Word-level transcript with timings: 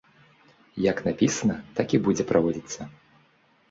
Як 0.85 0.97
напісана, 1.09 1.55
так 1.79 1.87
і 1.99 2.03
будзе 2.09 2.23
праводзіцца. 2.35 2.93